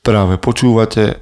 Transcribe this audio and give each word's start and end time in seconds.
Práve 0.00 0.40
počúvate 0.40 1.20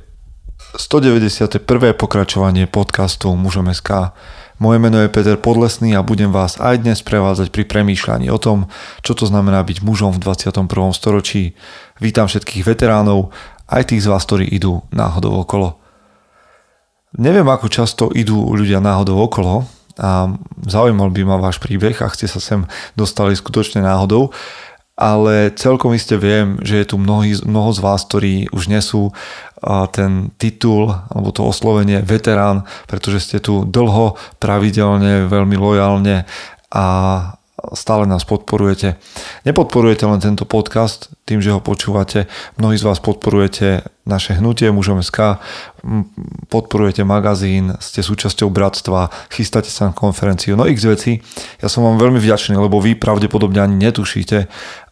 191. 0.78 1.66
pokračovanie 1.98 2.70
podcastu 2.70 3.34
Mužom 3.34 3.74
SK. 3.74 4.14
Moje 4.62 4.78
meno 4.78 5.02
je 5.02 5.10
Peter 5.10 5.34
Podlesný 5.34 5.98
a 5.98 6.06
budem 6.06 6.30
vás 6.30 6.62
aj 6.62 6.86
dnes 6.86 7.02
prevádzať 7.02 7.50
pri 7.50 7.66
premýšľaní 7.66 8.30
o 8.30 8.38
tom, 8.38 8.70
čo 9.02 9.18
to 9.18 9.26
znamená 9.26 9.66
byť 9.66 9.82
mužom 9.82 10.14
v 10.14 10.22
21. 10.22 10.70
storočí. 10.94 11.58
Vítam 11.98 12.30
všetkých 12.30 12.62
veteránov, 12.62 13.34
aj 13.66 13.90
tých 13.90 14.06
z 14.06 14.14
vás, 14.14 14.22
ktorí 14.22 14.46
idú 14.46 14.86
náhodou 14.94 15.42
okolo. 15.42 15.74
Neviem, 17.18 17.50
ako 17.50 17.66
často 17.66 18.14
idú 18.14 18.54
ľudia 18.54 18.78
náhodou 18.78 19.18
okolo 19.26 19.66
a 19.98 20.30
zaujímal 20.70 21.10
by 21.10 21.26
ma 21.26 21.42
váš 21.42 21.58
príbeh, 21.58 21.98
ak 21.98 22.14
ste 22.14 22.30
sa 22.30 22.38
sem 22.38 22.62
dostali 22.94 23.34
skutočne 23.34 23.82
náhodou 23.82 24.30
ale 24.98 25.54
celkom 25.54 25.94
iste 25.94 26.18
viem, 26.18 26.58
že 26.66 26.82
je 26.82 26.90
tu 26.90 26.98
mnohý, 26.98 27.38
mnoho 27.46 27.70
z 27.70 27.78
vás, 27.78 28.02
ktorí 28.02 28.50
už 28.50 28.66
nesú 28.66 29.14
ten 29.94 30.34
titul 30.42 30.90
alebo 30.90 31.30
to 31.30 31.46
oslovenie 31.46 32.02
veterán, 32.02 32.66
pretože 32.90 33.30
ste 33.30 33.38
tu 33.38 33.62
dlho, 33.62 34.18
pravidelne, 34.42 35.30
veľmi 35.30 35.54
lojálne 35.54 36.26
a 36.74 36.86
stále 37.74 38.06
nás 38.06 38.22
podporujete. 38.22 38.94
Nepodporujete 39.42 40.06
len 40.06 40.22
tento 40.22 40.46
podcast 40.46 41.10
tým, 41.26 41.42
že 41.42 41.50
ho 41.50 41.58
počúvate. 41.58 42.30
Mnohí 42.54 42.78
z 42.78 42.86
vás 42.86 43.02
podporujete 43.02 43.82
naše 44.06 44.38
hnutie 44.38 44.70
Mužom 44.70 45.02
SK, 45.02 45.42
podporujete 46.46 47.02
magazín, 47.02 47.74
ste 47.82 48.00
súčasťou 48.00 48.46
bratstva, 48.54 49.10
chystáte 49.34 49.74
sa 49.74 49.90
na 49.90 49.92
konferenciu, 49.92 50.54
no 50.54 50.70
x 50.70 50.86
veci. 50.86 51.18
Ja 51.58 51.66
som 51.66 51.82
vám 51.82 51.98
veľmi 51.98 52.22
vďačný, 52.22 52.54
lebo 52.54 52.78
vy 52.78 52.94
pravdepodobne 52.94 53.58
ani 53.58 53.90
netušíte, 53.90 54.46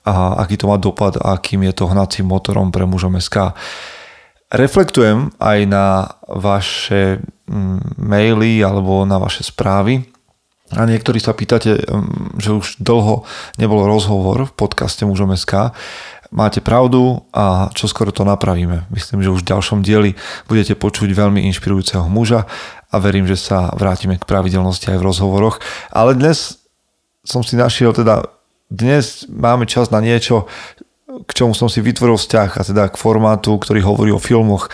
a 0.07 0.39
aký 0.47 0.55
to 0.55 0.71
má 0.71 0.79
dopad 0.79 1.19
a 1.19 1.35
akým 1.35 1.67
je 1.67 1.75
to 1.75 1.91
hnacím 1.91 2.31
motorom 2.31 2.71
pre 2.71 2.87
mužom 2.87 3.19
SK. 3.19 3.59
Reflektujem 4.55 5.35
aj 5.43 5.59
na 5.67 6.07
vaše 6.31 7.19
mm, 7.51 7.99
maily 7.99 8.63
alebo 8.63 9.03
na 9.03 9.19
vaše 9.19 9.43
správy 9.43 10.07
a 10.71 10.83
niektorí 10.87 11.19
sa 11.19 11.35
pýtate, 11.35 11.83
mm, 11.83 12.39
že 12.39 12.55
už 12.55 12.67
dlho 12.79 13.27
nebol 13.59 13.83
rozhovor 13.87 14.47
v 14.47 14.55
podcaste 14.55 15.03
mužom 15.03 15.35
SK. 15.35 15.75
Máte 16.35 16.59
pravdu 16.59 17.23
a 17.31 17.71
čo 17.75 17.87
skoro 17.87 18.11
to 18.11 18.27
napravíme. 18.27 18.87
Myslím, 18.91 19.23
že 19.23 19.31
už 19.31 19.47
v 19.47 19.51
ďalšom 19.51 19.83
dieli 19.83 20.19
budete 20.51 20.75
počuť 20.75 21.11
veľmi 21.11 21.43
inšpirujúceho 21.51 22.07
muža 22.11 22.51
a 22.91 22.97
verím, 22.99 23.31
že 23.31 23.39
sa 23.39 23.71
vrátime 23.75 24.19
k 24.19 24.27
pravidelnosti 24.27 24.91
aj 24.91 24.99
v 24.99 25.07
rozhovoroch. 25.07 25.63
Ale 25.95 26.19
dnes 26.19 26.63
som 27.23 27.47
si 27.47 27.55
našiel 27.55 27.95
teda 27.95 28.27
dnes 28.71 29.27
máme 29.31 29.67
čas 29.67 29.95
na 29.95 30.03
niečo, 30.03 30.51
k 31.07 31.31
čomu 31.33 31.55
som 31.55 31.71
si 31.71 31.81
vytvoril 31.81 32.19
vzťah 32.19 32.51
a 32.59 32.63
teda 32.63 32.85
k 32.91 33.01
formátu, 33.01 33.57
ktorý 33.57 33.81
hovorí 33.87 34.11
o 34.13 34.21
filmoch 34.21 34.69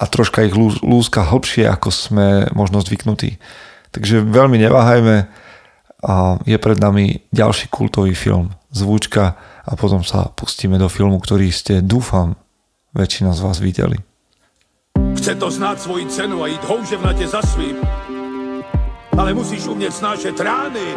a 0.00 0.08
troška 0.08 0.48
ich 0.48 0.56
lúska 0.56 1.28
hlbšie, 1.28 1.68
ako 1.68 1.88
sme 1.92 2.28
možno 2.56 2.80
zvyknutí. 2.80 3.36
Takže 3.92 4.24
veľmi 4.24 4.56
neváhajme 4.56 5.28
a 6.00 6.40
je 6.48 6.56
pred 6.56 6.78
nami 6.80 7.28
ďalší 7.28 7.68
kultový 7.68 8.16
film 8.16 8.56
Zvučka 8.72 9.36
a 9.66 9.72
potom 9.76 10.00
sa 10.00 10.32
pustíme 10.32 10.80
do 10.80 10.88
filmu, 10.88 11.20
ktorý 11.20 11.52
ste, 11.52 11.84
dúfam, 11.84 12.40
väčšina 12.96 13.36
z 13.36 13.40
vás 13.44 13.58
videli. 13.60 14.00
Chce 15.20 15.36
to 15.36 15.52
znáť 15.52 15.76
svoji 15.84 16.08
cenu 16.08 16.40
a 16.40 16.48
ísť 16.48 16.64
houževnate 16.64 17.26
za 17.28 17.44
svým. 17.44 17.76
Ale 19.12 19.36
musíš 19.36 19.68
umieť 19.68 19.92
snášať 20.00 20.34
rány 20.40 20.96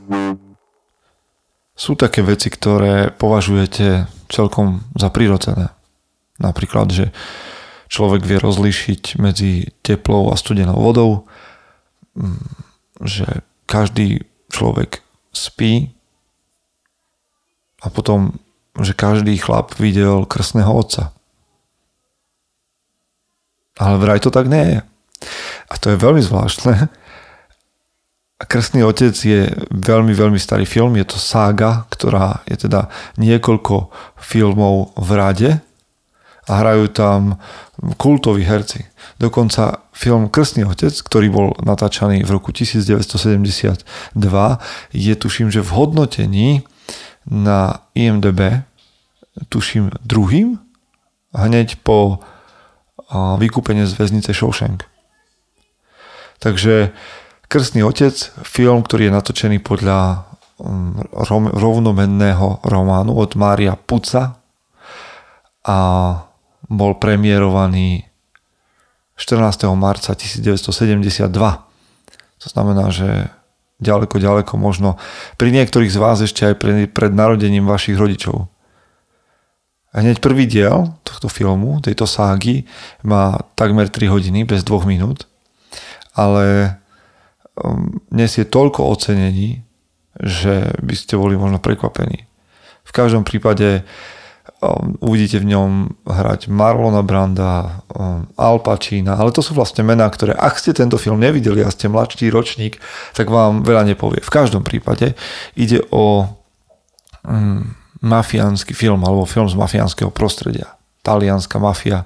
sú 1.91 1.99
také 1.99 2.23
veci, 2.23 2.47
ktoré 2.47 3.11
považujete 3.11 4.07
celkom 4.31 4.87
za 4.95 5.11
prirodzené. 5.11 5.75
Napríklad, 6.39 6.87
že 6.87 7.11
človek 7.91 8.23
vie 8.23 8.39
rozlíšiť 8.39 9.19
medzi 9.19 9.75
teplou 9.83 10.31
a 10.31 10.39
studenou 10.39 10.79
vodou, 10.79 11.27
mm, 12.15 12.47
že 13.03 13.43
každý 13.67 14.23
človek 14.47 15.03
spí 15.35 15.91
a 17.83 17.91
potom, 17.91 18.39
že 18.79 18.95
každý 18.95 19.35
chlap 19.35 19.75
videl 19.75 20.23
krstného 20.23 20.71
otca. 20.71 21.11
Ale 23.75 23.99
vraj 23.99 24.23
to 24.23 24.31
tak 24.31 24.47
nie 24.47 24.79
je. 24.79 24.81
A 25.67 25.73
to 25.75 25.91
je 25.91 25.99
veľmi 25.99 26.23
zvláštne, 26.23 26.87
Krstný 28.41 28.81
otec 28.81 29.13
je 29.13 29.53
veľmi, 29.69 30.13
veľmi 30.17 30.39
starý 30.41 30.65
film, 30.65 30.97
je 30.97 31.05
to 31.05 31.17
sága, 31.21 31.85
ktorá 31.93 32.41
je 32.49 32.65
teda 32.65 32.89
niekoľko 33.21 33.93
filmov 34.17 34.97
v 34.97 35.09
rade 35.13 35.49
a 36.49 36.51
hrajú 36.57 36.89
tam 36.89 37.37
kultoví 38.01 38.41
herci. 38.41 38.89
Dokonca 39.21 39.85
film 39.93 40.25
Krstný 40.33 40.65
otec, 40.65 40.89
ktorý 40.89 41.27
bol 41.29 41.47
natáčaný 41.61 42.25
v 42.25 42.33
roku 42.33 42.49
1972, 42.49 43.85
je 44.89 45.13
tuším, 45.13 45.53
že 45.53 45.61
v 45.61 45.71
hodnotení 45.77 46.49
na 47.29 47.85
IMDB 47.93 48.65
tuším 49.53 49.93
druhým 50.01 50.57
hneď 51.31 51.77
po 51.85 52.25
vykúpenie 53.13 53.85
z 53.85 53.93
väznice 53.95 54.33
Shawshank. 54.33 54.89
Takže 56.41 56.89
Krstný 57.51 57.83
otec, 57.83 58.15
film, 58.47 58.79
ktorý 58.79 59.11
je 59.11 59.15
natočený 59.19 59.59
podľa 59.59 60.23
um, 60.55 60.95
rovnomenného 61.51 62.63
románu 62.63 63.11
od 63.11 63.35
Mária 63.35 63.75
Puca 63.75 64.39
a 65.67 65.77
bol 66.71 66.95
premiérovaný 66.95 68.07
14. 69.19 69.67
marca 69.75 70.15
1972. 70.15 71.27
To 72.39 72.47
znamená, 72.47 72.87
že 72.87 73.27
ďaleko, 73.83 74.15
ďaleko 74.15 74.55
možno 74.55 74.95
pri 75.35 75.51
niektorých 75.51 75.91
z 75.91 75.99
vás 75.99 76.23
ešte 76.23 76.47
aj 76.47 76.55
pred, 76.55 76.87
pred 76.87 77.11
narodením 77.11 77.67
vašich 77.67 77.99
rodičov. 77.99 78.47
Hneď 79.91 80.23
prvý 80.23 80.47
diel 80.47 80.95
tohto 81.03 81.27
filmu, 81.27 81.83
tejto 81.83 82.07
ságy, 82.07 82.63
má 83.03 83.43
takmer 83.59 83.91
3 83.91 84.07
hodiny 84.07 84.47
bez 84.47 84.63
2 84.63 84.87
minút, 84.87 85.27
ale 86.15 86.79
nesie 88.11 88.47
toľko 88.47 88.87
ocenení, 88.87 89.63
že 90.19 90.75
by 90.79 90.95
ste 90.95 91.19
boli 91.19 91.35
možno 91.35 91.59
prekvapení. 91.59 92.27
V 92.83 92.91
každom 92.91 93.23
prípade 93.23 93.83
um, 94.59 94.97
uvidíte 94.99 95.39
v 95.39 95.55
ňom 95.55 95.69
hrať 96.03 96.51
Marlona 96.51 97.05
Branda, 97.05 97.83
um, 97.93 98.27
Al 98.35 98.59
Pacina, 98.59 99.15
ale 99.15 99.31
to 99.31 99.39
sú 99.39 99.55
vlastne 99.55 99.85
mená, 99.85 100.07
ktoré 100.09 100.35
ak 100.35 100.59
ste 100.59 100.75
tento 100.75 100.99
film 100.99 101.21
nevideli 101.21 101.63
a 101.63 101.71
ste 101.71 101.87
mladší 101.87 102.33
ročník, 102.33 102.81
tak 103.15 103.31
vám 103.31 103.63
veľa 103.63 103.87
nepovie. 103.87 104.19
V 104.19 104.31
každom 104.33 104.65
prípade 104.65 105.13
ide 105.55 105.79
o 105.93 106.27
um, 107.23 107.63
mafiánsky 108.01 108.73
film 108.73 109.05
alebo 109.05 109.29
film 109.29 109.47
z 109.47 109.55
mafiánskeho 109.55 110.09
prostredia. 110.09 110.75
Talianská 111.01 111.57
mafia, 111.57 112.05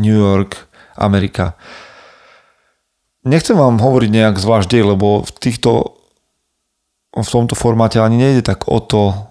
New 0.00 0.16
York, 0.16 0.56
Amerika 0.96 1.56
nechcem 3.26 3.56
vám 3.56 3.80
hovoriť 3.80 4.10
nejak 4.10 4.36
zvlášť 4.40 4.68
dej, 4.70 4.84
lebo 4.96 5.24
v 5.24 5.30
týchto 5.36 6.00
v 7.10 7.26
tomto 7.26 7.58
formáte 7.58 7.98
ani 7.98 8.22
nejde 8.22 8.46
tak 8.46 8.70
o 8.70 8.78
to 8.78 9.30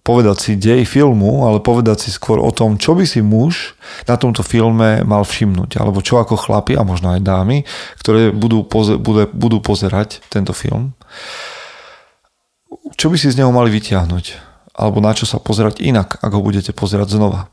povedať 0.00 0.36
si 0.40 0.52
dej 0.56 0.88
filmu, 0.88 1.44
ale 1.44 1.60
povedať 1.60 2.08
si 2.08 2.10
skôr 2.10 2.40
o 2.40 2.48
tom, 2.48 2.80
čo 2.80 2.96
by 2.96 3.04
si 3.04 3.20
muž 3.20 3.76
na 4.08 4.16
tomto 4.16 4.40
filme 4.40 5.04
mal 5.04 5.20
všimnúť, 5.20 5.76
alebo 5.76 6.00
čo 6.00 6.16
ako 6.16 6.40
chlapi 6.40 6.80
a 6.80 6.88
možno 6.88 7.12
aj 7.12 7.20
dámy, 7.20 7.68
ktoré 8.00 8.32
budú, 8.32 8.64
poze- 8.64 8.96
bude, 8.96 9.28
budú 9.28 9.60
pozerať 9.60 10.24
tento 10.32 10.56
film, 10.56 10.96
čo 12.96 13.12
by 13.12 13.20
si 13.20 13.28
z 13.28 13.44
neho 13.44 13.52
mali 13.52 13.68
vyťahnuť, 13.68 14.24
alebo 14.72 15.04
na 15.04 15.12
čo 15.12 15.28
sa 15.28 15.36
pozerať 15.36 15.84
inak, 15.84 16.16
ako 16.24 16.40
budete 16.40 16.72
pozerať 16.72 17.12
znova. 17.12 17.52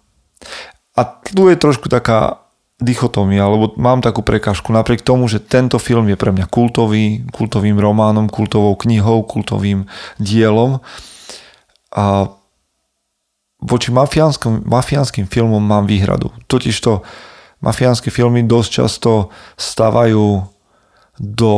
A 0.96 1.04
tu 1.04 1.52
je 1.52 1.60
trošku 1.60 1.92
taká 1.92 2.45
dichotómia, 2.75 3.48
alebo 3.48 3.72
mám 3.80 4.04
takú 4.04 4.19
prekážku 4.19 4.75
napriek 4.75 5.00
tomu, 5.00 5.31
že 5.31 5.39
tento 5.39 5.80
film 5.80 6.12
je 6.12 6.19
pre 6.19 6.36
mňa 6.36 6.51
kultový, 6.51 7.24
kultovým 7.31 7.80
románom, 7.80 8.27
kultovou 8.27 8.75
knihou, 8.75 9.24
kultovým 9.24 9.88
dielom 10.19 10.83
a 11.95 12.27
voči 13.63 13.89
mafiánskym 13.95 15.25
filmom 15.31 15.63
mám 15.63 15.88
výhradu. 15.88 16.36
Totiž 16.51 16.75
to 16.83 17.01
mafiánske 17.63 18.12
filmy 18.12 18.44
dosť 18.44 18.69
často 18.83 19.31
stavajú 19.56 20.44
do 21.16 21.51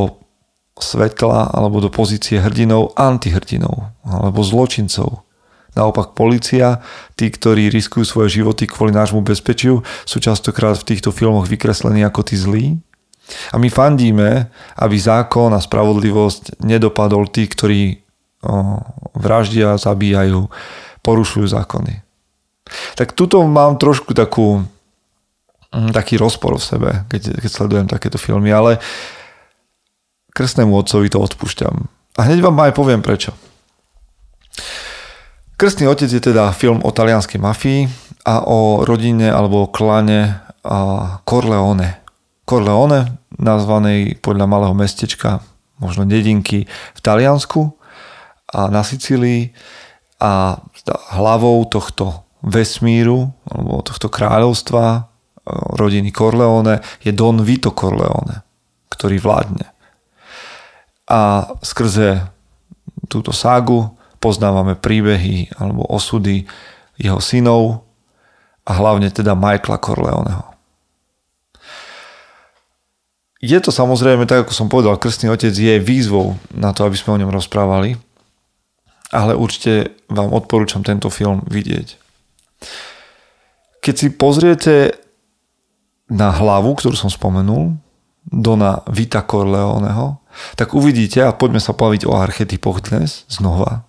svetla 0.77 1.49
alebo 1.49 1.81
do 1.81 1.89
pozície 1.89 2.37
hrdinov 2.37 2.93
antihrdinov 2.93 3.89
alebo 4.05 4.45
zločincov. 4.45 5.26
Naopak 5.77 6.17
policia, 6.17 6.81
tí, 7.13 7.29
ktorí 7.29 7.69
riskujú 7.69 8.01
svoje 8.01 8.41
životy 8.41 8.65
kvôli 8.65 8.89
nášmu 8.89 9.21
bezpečiu, 9.21 9.85
sú 10.09 10.17
častokrát 10.17 10.73
v 10.73 10.87
týchto 10.89 11.13
filmoch 11.13 11.45
vykreslení 11.45 12.01
ako 12.01 12.25
tí 12.25 12.33
zlí. 12.33 12.65
A 13.53 13.61
my 13.61 13.69
fandíme, 13.69 14.49
aby 14.81 14.95
zákon 14.97 15.53
a 15.53 15.61
spravodlivosť 15.61 16.65
nedopadol 16.65 17.29
tí, 17.29 17.45
ktorí 17.45 17.81
o, 18.41 18.81
vraždia, 19.13 19.77
zabíjajú, 19.77 20.49
porušujú 21.05 21.45
zákony. 21.45 22.01
Tak 22.97 23.13
tuto 23.13 23.43
mám 23.45 23.77
trošku 23.77 24.17
takú, 24.17 24.65
mm, 25.75 25.91
taký 25.93 26.17
rozpor 26.17 26.57
v 26.57 26.67
sebe, 26.67 26.89
keď, 27.11 27.43
keď 27.43 27.49
sledujem 27.51 27.87
takéto 27.87 28.17
filmy, 28.17 28.49
ale 28.49 28.79
krstnému 30.33 30.73
otcovi 30.73 31.07
to 31.11 31.19
odpúšťam. 31.21 31.75
A 32.17 32.19
hneď 32.25 32.41
vám 32.41 32.57
aj 32.63 32.73
poviem 32.73 33.01
prečo. 33.05 33.33
Krstný 35.57 35.89
otec 35.89 36.05
je 36.05 36.21
teda 36.21 36.53
film 36.53 36.85
o 36.85 36.93
talianskej 36.93 37.41
mafii 37.41 37.89
a 38.29 38.45
o 38.45 38.85
rodine 38.85 39.25
alebo 39.25 39.65
klane 39.73 40.37
Corleone. 41.25 41.97
Corleone, 42.45 43.25
nazvanej 43.41 44.21
podľa 44.21 44.45
malého 44.45 44.77
mestečka, 44.77 45.41
možno 45.81 46.05
dedinky 46.05 46.69
v 46.69 46.99
Taliansku 47.01 47.73
a 48.53 48.69
na 48.69 48.85
Sicílii 48.85 49.49
a 50.21 50.61
hlavou 51.17 51.65
tohto 51.65 52.29
vesmíru 52.45 53.25
alebo 53.49 53.81
tohto 53.81 54.13
kráľovstva 54.13 55.09
rodiny 55.73 56.13
Corleone 56.13 56.85
je 57.01 57.09
Don 57.17 57.41
Vito 57.41 57.73
Corleone, 57.73 58.45
ktorý 58.93 59.17
vládne. 59.17 59.65
A 61.09 61.49
skrze 61.65 62.29
túto 63.09 63.33
ságu 63.33 63.96
poznávame 64.27 64.75
príbehy 64.75 65.55
alebo 65.55 65.87
osudy 65.87 66.43
jeho 66.99 67.23
synov 67.23 67.87
a 68.67 68.75
hlavne 68.75 69.07
teda 69.07 69.31
Michaela 69.39 69.79
Corleoneho. 69.79 70.43
Je 73.39 73.55
to 73.63 73.71
samozrejme, 73.71 74.27
tak 74.27 74.43
ako 74.43 74.51
som 74.51 74.67
povedal, 74.67 74.99
Krstný 74.99 75.31
otec 75.31 75.55
je 75.55 75.79
výzvou 75.79 76.35
na 76.51 76.75
to, 76.75 76.83
aby 76.83 76.99
sme 76.99 77.15
o 77.15 77.21
ňom 77.23 77.31
rozprávali, 77.31 77.95
ale 79.15 79.39
určite 79.39 79.95
vám 80.11 80.35
odporúčam 80.35 80.83
tento 80.83 81.07
film 81.07 81.45
vidieť. 81.47 81.95
Keď 83.79 83.95
si 83.95 84.07
pozriete 84.11 84.99
na 86.11 86.35
hlavu, 86.35 86.75
ktorú 86.75 86.97
som 86.97 87.07
spomenul, 87.07 87.79
Dona 88.27 88.83
Vita 88.91 89.23
Corleoneho, 89.23 90.19
tak 90.59 90.75
uvidíte, 90.75 91.23
a 91.23 91.31
poďme 91.31 91.63
sa 91.63 91.71
poviť 91.71 92.03
o 92.03 92.19
archetypoch 92.19 92.83
dnes 92.83 93.23
znova, 93.31 93.86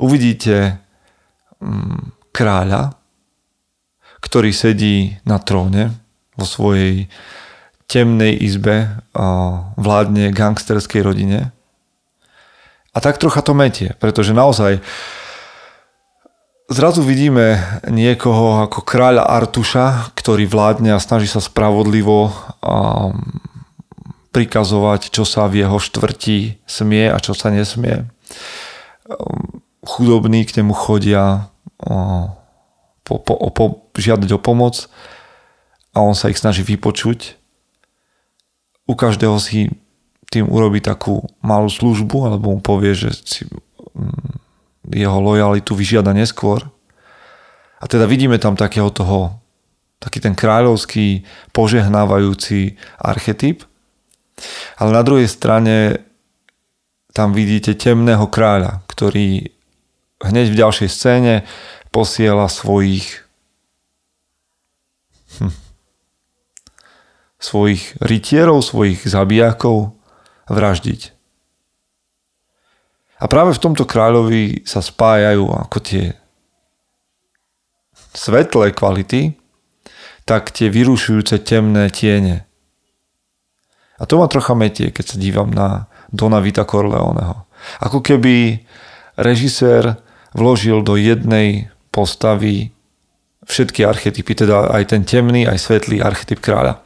uvidíte 0.00 0.80
mm, 1.60 2.32
kráľa, 2.32 2.96
ktorý 4.24 4.50
sedí 4.52 5.20
na 5.28 5.36
tróne 5.40 5.92
vo 6.36 6.48
svojej 6.48 7.08
temnej 7.90 8.38
izbe 8.38 9.02
vládne 9.74 10.30
gangsterskej 10.30 11.02
rodine. 11.02 11.50
A 12.94 12.98
tak 13.02 13.18
trocha 13.18 13.42
to 13.42 13.52
metie, 13.52 13.98
pretože 13.98 14.30
naozaj 14.30 14.78
zrazu 16.70 17.02
vidíme 17.02 17.58
niekoho 17.90 18.62
ako 18.66 18.86
kráľa 18.86 19.26
Artuša, 19.26 20.14
ktorý 20.14 20.46
vládne 20.46 20.94
a 20.94 21.02
snaží 21.02 21.26
sa 21.26 21.42
spravodlivo 21.42 22.30
prikazovať, 24.30 25.10
čo 25.10 25.26
sa 25.26 25.50
v 25.50 25.66
jeho 25.66 25.78
štvrti 25.82 26.62
smie 26.70 27.10
a 27.10 27.18
čo 27.18 27.34
sa 27.34 27.50
nesmie 27.50 28.06
chudobní 29.84 30.44
k 30.44 30.60
nemu 30.60 30.72
chodia 30.76 31.48
po, 33.04 33.14
po, 33.18 33.34
po, 33.50 33.64
žiadať 33.96 34.30
o 34.36 34.40
pomoc 34.40 34.86
a 35.96 36.04
on 36.04 36.14
sa 36.14 36.30
ich 36.30 36.38
snaží 36.38 36.62
vypočuť. 36.62 37.34
U 38.86 38.94
každého 38.94 39.38
si 39.42 39.70
tým 40.30 40.46
urobí 40.46 40.78
takú 40.78 41.26
malú 41.42 41.66
službu 41.66 42.30
alebo 42.30 42.54
mu 42.54 42.60
povie, 42.62 42.94
že 42.94 43.10
si 43.26 43.42
mm, 43.50 44.94
jeho 44.94 45.18
lojalitu 45.18 45.74
vyžiada 45.74 46.14
neskôr. 46.14 46.62
A 47.82 47.84
teda 47.90 48.06
vidíme 48.06 48.38
tam 48.38 48.54
takého 48.54 48.92
toho, 48.94 49.42
taký 49.98 50.22
ten 50.22 50.38
kráľovský 50.38 51.26
požehnávajúci 51.50 52.78
archetyp. 53.02 53.66
Ale 54.78 54.90
na 54.94 55.02
druhej 55.02 55.26
strane 55.26 56.06
tam 57.10 57.34
vidíte 57.34 57.74
temného 57.74 58.30
kráľa, 58.30 58.86
ktorý 58.86 59.59
hneď 60.20 60.52
v 60.52 60.60
ďalšej 60.60 60.88
scéne 60.88 61.34
posiela 61.90 62.46
svojich 62.46 63.24
hm, 65.40 65.54
svojich 67.40 67.96
rytierov, 68.04 68.60
svojich 68.60 69.08
zabijakov 69.08 69.96
vraždiť. 70.52 71.16
A 73.20 73.24
práve 73.28 73.52
v 73.52 73.62
tomto 73.62 73.84
kráľovi 73.84 74.64
sa 74.64 74.80
spájajú 74.80 75.44
ako 75.48 75.78
tie 75.80 76.16
svetlé 78.16 78.72
kvality, 78.72 79.36
tak 80.24 80.52
tie 80.52 80.72
vyrušujúce 80.72 81.42
temné 81.44 81.88
tiene. 81.92 82.48
A 84.00 84.08
to 84.08 84.16
ma 84.16 84.28
trocha 84.32 84.56
metie, 84.56 84.88
keď 84.88 85.04
sa 85.04 85.16
dívam 85.20 85.52
na 85.52 85.90
Dona 86.08 86.40
Vita 86.40 86.64
Corleoneho. 86.64 87.44
Ako 87.84 88.00
keby 88.00 88.64
režisér 89.20 90.00
vložil 90.34 90.82
do 90.82 90.94
jednej 90.94 91.70
postavy 91.90 92.70
všetky 93.46 93.82
archetypy, 93.82 94.32
teda 94.34 94.70
aj 94.70 94.94
ten 94.94 95.02
temný, 95.02 95.48
aj 95.48 95.58
svetlý 95.58 95.98
archetyp 95.98 96.38
kráľa. 96.38 96.78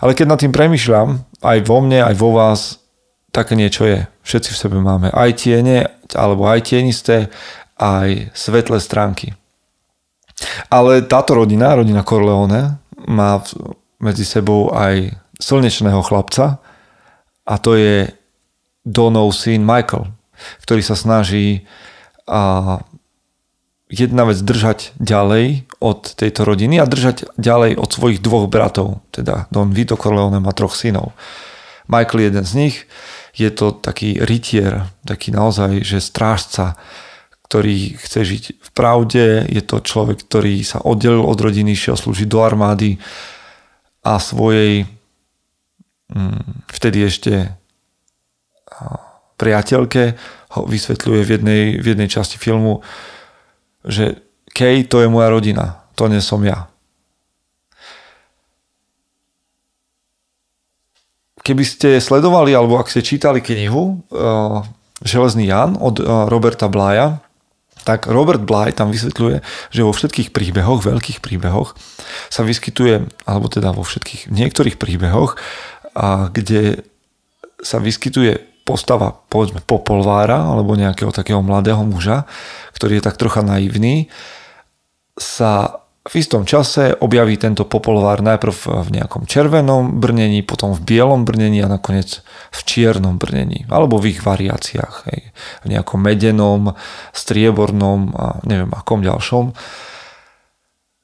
Ale 0.00 0.16
keď 0.16 0.26
nad 0.28 0.40
tým 0.40 0.52
premyšľam, 0.52 1.20
aj 1.44 1.58
vo 1.64 1.78
mne, 1.84 2.00
aj 2.04 2.14
vo 2.16 2.32
vás, 2.32 2.80
také 3.34 3.58
niečo 3.58 3.84
je. 3.84 4.06
Všetci 4.24 4.50
v 4.56 4.60
sebe 4.60 4.78
máme 4.80 5.12
aj 5.12 5.30
tiene, 5.36 5.90
alebo 6.16 6.48
aj 6.48 6.72
tienisté, 6.72 7.28
aj 7.76 8.32
svetlé 8.32 8.80
stránky. 8.80 9.36
Ale 10.72 11.04
táto 11.04 11.36
rodina, 11.36 11.76
rodina 11.76 12.06
Corleone, 12.06 12.80
má 13.04 13.42
medzi 14.00 14.24
sebou 14.24 14.72
aj 14.72 15.12
slnečného 15.38 16.00
chlapca 16.00 16.58
a 17.44 17.54
to 17.60 17.76
je 17.76 18.08
Donov 18.84 19.32
syn 19.36 19.64
Michael, 19.64 20.08
ktorý 20.64 20.82
sa 20.84 20.96
snaží 20.96 21.64
a 22.24 22.80
jedna 23.92 24.24
vec 24.26 24.38
držať 24.40 24.96
ďalej 24.96 25.68
od 25.78 26.00
tejto 26.16 26.42
rodiny 26.42 26.80
a 26.80 26.88
držať 26.88 27.36
ďalej 27.36 27.76
od 27.76 27.90
svojich 27.92 28.18
dvoch 28.24 28.48
bratov, 28.48 29.04
teda 29.12 29.46
Don 29.52 29.70
Vito 29.70 29.94
Corleone 29.94 30.40
má 30.40 30.50
troch 30.56 30.74
synov. 30.74 31.12
Michael 31.86 32.20
je 32.20 32.28
jeden 32.32 32.44
z 32.48 32.54
nich, 32.56 32.76
je 33.36 33.50
to 33.52 33.76
taký 33.76 34.16
rytier, 34.24 34.88
taký 35.04 35.34
naozaj, 35.34 35.84
že 35.84 36.00
strážca, 36.00 36.80
ktorý 37.44 38.00
chce 38.00 38.20
žiť 38.24 38.44
v 38.56 38.70
pravde, 38.72 39.44
je 39.46 39.62
to 39.62 39.84
človek, 39.84 40.24
ktorý 40.24 40.64
sa 40.64 40.80
oddelil 40.80 41.22
od 41.22 41.36
rodiny, 41.36 41.76
šiel 41.76 42.00
slúžiť 42.00 42.24
do 42.24 42.40
armády 42.40 42.96
a 44.00 44.16
svojej 44.16 44.88
mm, 46.08 46.66
vtedy 46.72 46.98
ešte 47.04 47.52
priateľke 49.44 50.02
ho 50.56 50.60
vysvetľuje 50.64 51.20
v 51.20 51.30
jednej, 51.36 51.62
v 51.76 51.86
jednej 51.92 52.08
časti 52.08 52.40
filmu, 52.40 52.80
že 53.84 54.24
Kay 54.54 54.88
to 54.88 55.04
je 55.04 55.12
moja 55.12 55.28
rodina, 55.28 55.84
to 55.92 56.08
nie 56.08 56.24
som 56.24 56.40
ja. 56.40 56.70
Keby 61.44 61.60
ste 61.60 62.00
sledovali, 62.00 62.56
alebo 62.56 62.80
ak 62.80 62.88
ste 62.88 63.04
čítali 63.04 63.44
knihu 63.44 64.00
uh, 64.08 64.64
Železný 65.04 65.52
Jan 65.52 65.76
od 65.76 66.00
uh, 66.00 66.24
Roberta 66.32 66.72
Blaja, 66.72 67.20
tak 67.84 68.08
Robert 68.08 68.40
Bly 68.40 68.72
tam 68.72 68.88
vysvetľuje, 68.88 69.44
že 69.68 69.84
vo 69.84 69.92
všetkých 69.92 70.32
príbehoch, 70.32 70.80
veľkých 70.80 71.20
príbehoch 71.20 71.76
sa 72.32 72.40
vyskytuje, 72.40 73.04
alebo 73.28 73.52
teda 73.52 73.76
vo 73.76 73.84
všetkých, 73.84 74.32
niektorých 74.32 74.80
príbehoch, 74.80 75.36
a 75.92 76.32
kde 76.32 76.80
sa 77.60 77.76
vyskytuje 77.78 78.53
postava 78.64 79.12
povedzme 79.28 79.60
popolvára 79.60 80.48
alebo 80.48 80.74
nejakého 80.74 81.12
takého 81.12 81.44
mladého 81.44 81.84
muža, 81.84 82.24
ktorý 82.72 82.98
je 82.98 83.04
tak 83.04 83.20
trocha 83.20 83.44
naivný, 83.44 84.08
sa 85.14 85.84
v 86.04 86.20
istom 86.20 86.44
čase 86.44 86.92
objaví 87.00 87.40
tento 87.40 87.64
popolvár 87.64 88.20
najprv 88.20 88.84
v 88.84 88.88
nejakom 88.92 89.24
červenom 89.24 90.04
brnení, 90.04 90.44
potom 90.44 90.76
v 90.76 90.84
bielom 90.84 91.24
brnení 91.24 91.64
a 91.64 91.72
nakoniec 91.72 92.20
v 92.52 92.60
čiernom 92.60 93.16
brnení, 93.16 93.64
alebo 93.72 93.96
v 93.96 94.12
ich 94.12 94.20
variáciách, 94.20 95.08
hej, 95.08 95.32
v 95.64 95.66
nejakom 95.72 96.04
medenom, 96.04 96.76
striebornom 97.16 98.12
a 98.20 98.36
neviem 98.44 98.68
akom 98.76 99.00
ďalšom. 99.00 99.56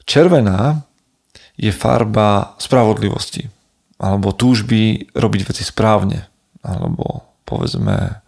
Červená 0.05 0.85
je 1.57 1.73
farba 1.73 2.53
spravodlivosti, 2.61 3.49
alebo 3.97 4.37
túžby 4.37 5.17
robiť 5.17 5.41
veci 5.49 5.65
správne, 5.65 6.29
alebo 6.61 7.30
povedzme 7.51 8.23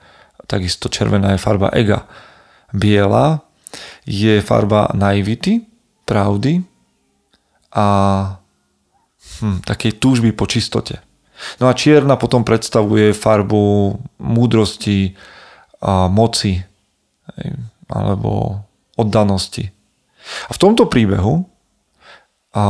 takisto 0.50 0.90
červená 0.90 1.38
je 1.38 1.40
farba 1.40 1.70
ega. 1.70 2.10
Biela 2.74 3.46
je 4.02 4.42
farba 4.42 4.90
naivity, 4.90 5.62
pravdy 6.02 6.66
a 7.72 7.86
hm, 9.40 9.62
takej 9.62 10.02
túžby 10.02 10.34
po 10.34 10.50
čistote. 10.50 10.98
No 11.62 11.70
a 11.70 11.74
čierna 11.74 12.18
potom 12.18 12.42
predstavuje 12.42 13.14
farbu 13.14 13.96
múdrosti, 14.18 15.14
a 15.82 16.06
moci 16.06 16.62
alebo 17.90 18.62
oddanosti. 18.94 19.66
A 20.46 20.50
v 20.54 20.58
tomto 20.62 20.86
príbehu 20.86 21.42
a, 22.54 22.64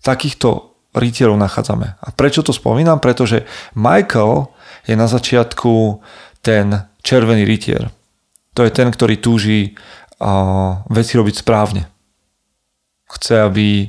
takýchto 0.00 0.69
rytierov 0.94 1.38
nachádzame. 1.38 1.98
A 2.00 2.08
prečo 2.14 2.42
to 2.42 2.50
spomínam? 2.50 2.98
Pretože 2.98 3.46
Michael 3.78 4.50
je 4.88 4.94
na 4.98 5.06
začiatku 5.06 6.02
ten 6.42 6.90
červený 7.04 7.46
rytier. 7.46 7.92
To 8.58 8.66
je 8.66 8.72
ten, 8.74 8.90
ktorý 8.90 9.22
túži 9.22 9.78
veci 10.90 11.12
robiť 11.16 11.34
správne. 11.40 11.88
Chce, 13.08 13.48
aby 13.48 13.88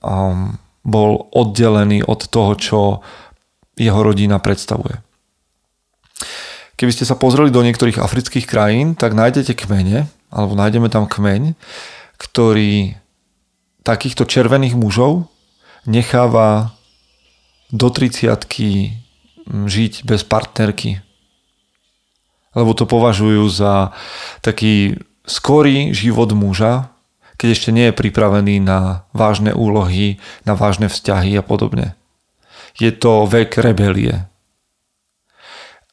um, 0.00 0.54
bol 0.86 1.26
oddelený 1.34 2.06
od 2.06 2.30
toho, 2.30 2.52
čo 2.54 2.80
jeho 3.74 4.00
rodina 4.00 4.38
predstavuje. 4.38 5.02
Keby 6.78 6.92
ste 6.92 7.08
sa 7.08 7.18
pozreli 7.18 7.50
do 7.50 7.64
niektorých 7.64 7.98
afrických 7.98 8.46
krajín, 8.46 8.94
tak 8.94 9.16
nájdete 9.16 9.56
kmene, 9.58 10.06
alebo 10.30 10.54
nájdeme 10.54 10.86
tam 10.92 11.08
kmeň, 11.08 11.56
ktorý 12.20 12.96
takýchto 13.82 14.24
červených 14.24 14.78
mužov 14.78 15.28
necháva 15.86 16.76
do 17.70 17.88
30 17.90 18.46
žiť 19.46 19.92
bez 20.02 20.20
partnerky. 20.26 21.02
Lebo 22.56 22.72
to 22.74 22.88
považujú 22.88 23.46
za 23.52 23.94
taký 24.42 24.98
skorý 25.26 25.92
život 25.92 26.32
muža, 26.32 26.90
keď 27.36 27.48
ešte 27.52 27.70
nie 27.70 27.92
je 27.92 27.98
pripravený 27.98 28.64
na 28.64 29.04
vážne 29.12 29.52
úlohy, 29.52 30.16
na 30.48 30.56
vážne 30.56 30.88
vzťahy 30.88 31.36
a 31.36 31.44
podobne. 31.44 31.94
Je 32.80 32.88
to 32.92 33.28
vek 33.28 33.60
rebelie. 33.60 34.24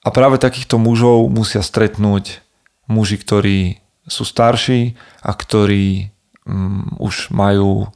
A 0.03 0.07
práve 0.11 0.39
takýchto 0.39 0.79
mužov 0.79 1.27
musia 1.31 1.63
stretnúť 1.63 2.43
muži, 2.87 3.19
ktorí 3.19 3.59
sú 4.07 4.27
starší 4.27 4.99
a 5.23 5.31
ktorí 5.31 6.11
um, 6.43 6.91
už 6.99 7.31
majú 7.31 7.87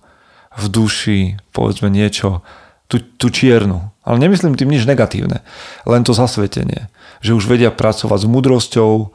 v 0.57 0.65
duši 0.67 1.19
povedzme 1.53 1.87
niečo, 1.93 2.41
tú, 2.89 2.99
tú 2.99 3.29
čiernu. 3.29 3.93
Ale 4.07 4.17
nemyslím 4.17 4.55
tým 4.55 4.71
nič 4.71 4.87
negatívne, 4.87 5.43
len 5.83 6.01
to 6.01 6.15
zasvetenie. 6.15 6.87
Že 7.19 7.37
už 7.37 7.45
vedia 7.45 7.69
pracovať 7.69 8.19
s 8.23 8.27
múdrosťou, 8.27 8.93
e, 8.97 9.07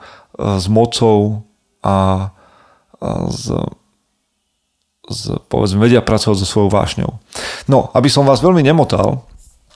s 0.60 0.66
mocou, 0.68 1.48
a, 1.82 2.30
a 3.02 3.08
z, 3.32 3.58
z, 5.10 5.22
povedzme, 5.50 5.82
vedia 5.82 6.04
pracovať 6.04 6.36
so 6.38 6.46
svojou 6.46 6.70
vášňou. 6.70 7.12
No, 7.66 7.90
aby 7.96 8.06
som 8.06 8.28
vás 8.28 8.38
veľmi 8.38 8.62
nemotal, 8.62 9.26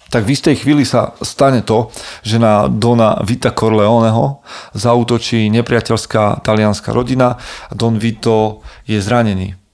tak 0.06 0.22
v 0.22 0.38
istej 0.38 0.62
chvíli 0.62 0.86
sa 0.86 1.18
stane 1.18 1.66
to, 1.66 1.90
že 2.22 2.38
na 2.38 2.70
Dona 2.70 3.18
Vita 3.26 3.50
Corleoneho 3.50 4.38
zautočí 4.70 5.50
nepriateľská 5.50 6.46
talianská 6.46 6.94
rodina 6.94 7.34
a 7.66 7.72
Don 7.74 7.98
Vito 7.98 8.62
je 8.86 9.02
zranený. 9.02 9.65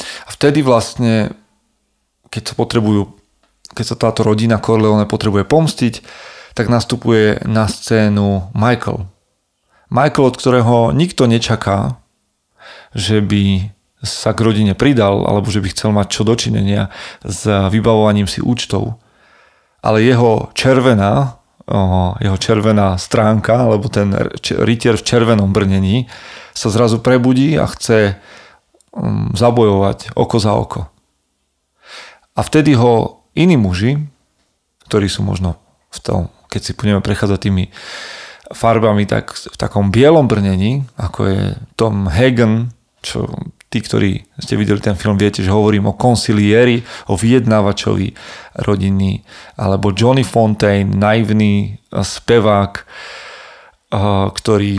A 0.00 0.28
vtedy 0.32 0.64
vlastne, 0.64 1.34
keď 2.30 2.52
sa 2.52 2.54
potrebujú, 2.58 3.14
keď 3.74 3.84
sa 3.84 3.96
táto 3.98 4.26
rodina 4.26 4.58
Corleone 4.58 5.06
potrebuje 5.06 5.46
pomstiť, 5.46 5.94
tak 6.54 6.70
nastupuje 6.70 7.42
na 7.46 7.66
scénu 7.66 8.54
Michael, 8.54 9.10
Michael, 9.94 10.24
od 10.26 10.36
ktorého 10.36 10.76
nikto 10.90 11.30
nečaká, 11.30 12.02
že 12.98 13.22
by 13.22 13.70
sa 14.02 14.34
k 14.36 14.40
rodine 14.42 14.74
pridal, 14.74 15.22
alebo 15.22 15.48
že 15.48 15.62
by 15.62 15.68
chcel 15.70 15.90
mať 15.94 16.06
čo 16.10 16.22
dočinenia 16.26 16.90
s 17.22 17.46
vybavovaním 17.46 18.26
si 18.26 18.42
účtov. 18.42 18.98
Ale 19.86 20.02
jeho 20.02 20.50
červená, 20.56 21.38
jeho 22.20 22.38
červená 22.42 22.98
stránka, 22.98 23.70
alebo 23.70 23.88
ten 23.88 24.12
rytier 24.60 24.98
v 24.98 25.06
červenom 25.06 25.54
brnení 25.54 26.10
sa 26.52 26.68
zrazu 26.74 26.98
prebudí 27.00 27.54
a 27.54 27.70
chce 27.70 28.18
zabojovať 29.34 30.14
oko 30.14 30.36
za 30.38 30.52
oko. 30.54 30.80
A 32.34 32.40
vtedy 32.42 32.74
ho 32.74 33.22
iní 33.34 33.58
muži, 33.58 33.98
ktorí 34.86 35.10
sú 35.10 35.26
možno 35.26 35.58
v 35.90 35.98
tom, 36.02 36.20
keď 36.50 36.60
si 36.62 36.72
budeme 36.74 37.02
prechádzať 37.02 37.38
tými 37.38 37.70
farbami 38.54 39.06
tak 39.06 39.34
v 39.34 39.56
takom 39.56 39.90
bielom 39.90 40.30
brnení, 40.30 40.86
ako 40.98 41.20
je 41.26 41.42
Tom 41.74 42.06
Hagen, 42.06 42.70
čo 43.02 43.26
tí, 43.68 43.82
ktorí 43.82 44.22
ste 44.38 44.54
videli 44.54 44.78
ten 44.78 44.94
film, 44.94 45.18
viete, 45.18 45.42
že 45.42 45.50
hovorím 45.50 45.90
o 45.90 45.98
konsilieri, 45.98 46.82
o 47.10 47.18
vyjednávačovi 47.18 48.14
rodiny, 48.62 49.26
alebo 49.58 49.90
Johnny 49.90 50.22
Fontaine, 50.22 50.94
naivný 50.94 51.74
spevák, 51.90 52.72
ktorý 54.30 54.72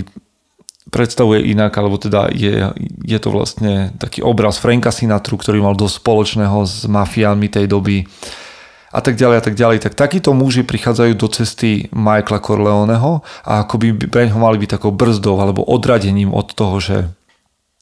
predstavuje 0.93 1.41
inak, 1.49 1.73
alebo 1.75 1.97
teda 1.97 2.29
je, 2.29 2.71
je 3.01 3.19
to 3.19 3.29
vlastne 3.33 3.91
taký 3.97 4.21
obraz 4.21 4.61
Franka 4.61 4.93
Sinatru, 4.93 5.35
ktorý 5.35 5.61
mal 5.61 5.73
dosť 5.73 6.01
spoločného 6.01 6.59
s 6.65 6.85
mafiánmi 6.85 7.49
tej 7.49 7.65
doby 7.65 8.05
a 8.95 8.99
tak 9.03 9.19
ďalej 9.19 9.37
a 9.41 9.43
tak 9.43 9.55
ďalej. 9.59 9.77
Tak 9.83 9.97
takíto 9.99 10.31
muži 10.31 10.63
prichádzajú 10.63 11.13
do 11.19 11.27
cesty 11.27 11.91
Michaela 11.91 12.39
Corleoneho 12.39 13.25
a 13.43 13.67
ako 13.67 13.75
by 13.81 13.87
pre 14.07 14.31
ňoho 14.31 14.39
mali 14.39 14.57
byť 14.61 14.79
takou 14.79 14.95
brzdou 14.95 15.35
alebo 15.41 15.67
odradením 15.67 16.31
od 16.31 16.55
toho, 16.55 16.79
že 16.79 17.11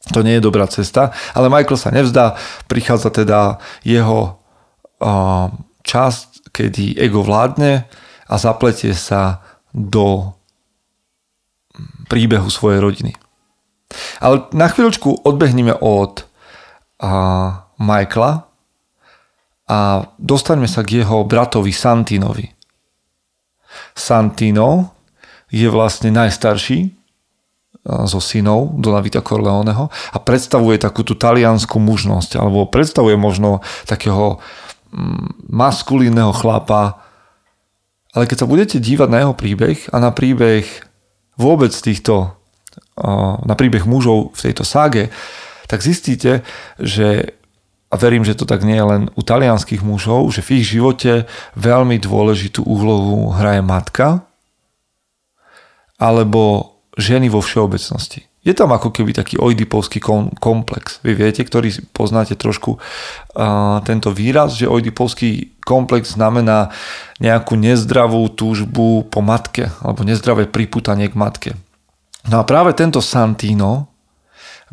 to 0.10 0.26
nie 0.26 0.42
je 0.42 0.44
dobrá 0.44 0.66
cesta. 0.66 1.14
Ale 1.38 1.54
Michael 1.54 1.80
sa 1.80 1.94
nevzdá, 1.94 2.36
prichádza 2.66 3.14
teda 3.14 3.62
jeho 3.86 4.42
uh, 5.00 5.54
časť, 5.86 6.50
kedy 6.50 6.98
ego 6.98 7.22
vládne 7.22 7.86
a 8.28 8.36
zapletie 8.42 8.98
sa 8.98 9.46
do 9.70 10.34
príbehu 12.08 12.48
svojej 12.48 12.80
rodiny. 12.84 13.14
Ale 14.20 14.50
na 14.56 14.68
chvíľočku 14.72 15.22
odbehneme 15.28 15.78
od 15.78 16.24
uh, 16.24 17.62
Michaela 17.78 18.50
a 19.70 19.78
dostaňme 20.18 20.66
sa 20.66 20.82
k 20.82 21.04
jeho 21.04 21.24
bratovi 21.24 21.72
Santinovi. 21.72 22.50
Santino 23.94 24.94
je 25.54 25.70
vlastne 25.70 26.10
najstarší 26.10 27.04
zo 27.84 28.20
synov 28.24 28.80
Dona 28.80 29.04
Vita 29.04 29.20
Corleoneho 29.20 29.92
a 29.92 30.18
predstavuje 30.24 30.80
takú 30.80 31.04
tú 31.04 31.20
taliansku 31.20 31.84
mužnosť 31.84 32.40
alebo 32.40 32.72
predstavuje 32.72 33.20
možno 33.20 33.60
takého 33.84 34.40
mm, 34.96 35.52
maskulínneho 35.52 36.32
chlapa 36.32 37.04
ale 38.14 38.30
keď 38.30 38.46
sa 38.46 38.50
budete 38.50 38.78
dívať 38.78 39.10
na 39.10 39.26
jeho 39.26 39.34
príbeh 39.34 39.90
a 39.90 39.98
na 39.98 40.14
príbeh 40.14 40.64
vôbec 41.38 41.74
týchto 41.74 42.38
na 43.44 43.54
príbeh 43.58 43.86
mužov 43.86 44.34
v 44.38 44.50
tejto 44.50 44.66
ságe 44.66 45.10
tak 45.66 45.82
zistíte, 45.82 46.46
že 46.78 47.34
a 47.94 47.96
verím, 47.98 48.26
že 48.26 48.34
to 48.34 48.50
tak 48.50 48.66
nie 48.66 48.74
je 48.74 48.90
len 48.90 49.04
u 49.14 49.22
talianských 49.22 49.86
mužov, 49.86 50.26
že 50.34 50.42
v 50.42 50.62
ich 50.62 50.66
živote 50.66 51.30
veľmi 51.54 52.02
dôležitú 52.02 52.66
úlohu 52.66 53.30
hraje 53.38 53.62
matka 53.62 54.26
alebo 56.02 56.74
ženy 56.98 57.30
vo 57.30 57.38
všeobecnosti. 57.46 58.26
Je 58.44 58.52
tam 58.52 58.76
ako 58.76 58.92
keby 58.92 59.16
taký 59.16 59.40
oidipovský 59.40 60.04
komplex. 60.36 61.00
Vy 61.00 61.16
viete, 61.16 61.48
ktorý 61.48 61.72
poznáte 61.96 62.36
trošku 62.36 62.76
uh, 62.76 63.80
tento 63.88 64.12
výraz, 64.12 64.60
že 64.60 64.68
oidipovský 64.68 65.64
komplex 65.64 66.20
znamená 66.20 66.76
nejakú 67.24 67.56
nezdravú 67.56 68.28
túžbu 68.36 69.08
po 69.08 69.24
matke 69.24 69.72
alebo 69.80 70.04
nezdravé 70.04 70.52
priputanie 70.52 71.08
k 71.08 71.16
matke. 71.16 71.52
No 72.28 72.40
a 72.40 72.44
práve 72.44 72.76
tento 72.76 73.00
Santino, 73.00 73.94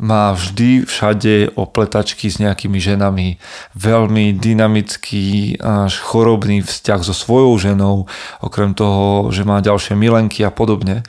má 0.01 0.33
vždy 0.33 0.89
všade 0.89 1.53
opletačky 1.53 2.25
s 2.25 2.41
nejakými 2.41 2.81
ženami, 2.81 3.37
veľmi 3.77 4.33
dynamický 4.33 5.61
až 5.61 6.01
chorobný 6.01 6.65
vzťah 6.65 6.99
so 7.05 7.13
svojou 7.13 7.53
ženou, 7.61 8.09
okrem 8.41 8.73
toho, 8.73 9.29
že 9.29 9.45
má 9.45 9.61
ďalšie 9.61 9.93
milenky 9.93 10.41
a 10.41 10.49
podobne. 10.49 11.05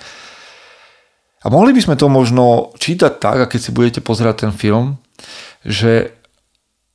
A 1.42 1.50
mohli 1.50 1.74
by 1.74 1.80
sme 1.82 1.96
to 1.98 2.06
možno 2.06 2.70
čítať 2.78 3.18
tak, 3.18 3.36
a 3.42 3.50
keď 3.50 3.60
si 3.60 3.70
budete 3.74 4.00
pozerať 4.00 4.46
ten 4.46 4.52
film, 4.54 5.02
že 5.66 6.14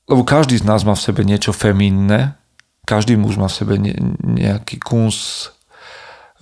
lebo 0.07 0.23
každý 0.23 0.55
z 0.55 0.63
nás 0.63 0.87
má 0.87 0.95
v 0.95 1.03
sebe 1.03 1.27
niečo 1.27 1.51
feminné, 1.51 2.39
každý 2.87 3.19
muž 3.19 3.35
má 3.35 3.51
v 3.51 3.57
sebe 3.59 3.75
ne, 3.75 3.91
nejaký 4.23 4.79
kus 4.79 5.51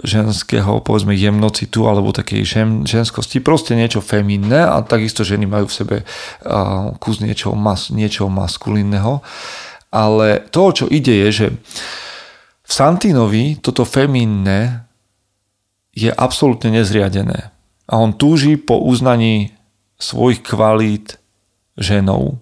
ženského, 0.06 0.86
povedzme 0.86 1.18
jemnocitu 1.18 1.90
alebo 1.90 2.14
takej 2.14 2.42
žen, 2.46 2.70
ženskosti, 2.86 3.42
proste 3.42 3.74
niečo 3.74 4.06
feminné 4.06 4.62
a 4.62 4.84
takisto 4.86 5.26
ženy 5.26 5.50
majú 5.50 5.66
v 5.66 5.78
sebe 5.82 5.98
uh, 6.04 6.94
kus 7.02 7.24
niečoho, 7.24 7.58
mas, 7.58 7.90
niečoho 7.90 8.30
maskulínneho. 8.30 9.26
Ale 9.90 10.46
to, 10.52 10.64
čo 10.76 10.86
ide, 10.92 11.26
je, 11.26 11.30
že 11.32 11.48
v 12.66 12.72
Santinovi 12.72 13.64
toto 13.64 13.88
feminné 13.88 14.84
je 15.96 16.12
absolútne 16.12 16.76
nezriadené. 16.76 17.55
A 17.86 18.02
on 18.02 18.18
túži 18.18 18.58
po 18.58 18.82
uznaní 18.82 19.54
svojich 20.02 20.42
kvalít 20.42 21.22
ženou. 21.78 22.42